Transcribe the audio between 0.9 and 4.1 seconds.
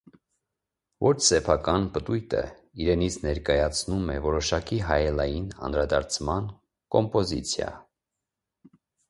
Ոչ սեփական պտույտը իրենից ներկայացնում